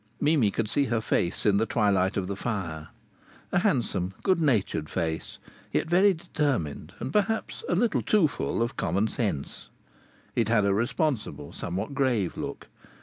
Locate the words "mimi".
0.19-0.49